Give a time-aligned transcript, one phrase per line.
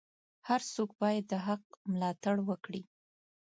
[0.47, 2.81] هر څوک باید د حق ملاتړ وکړي.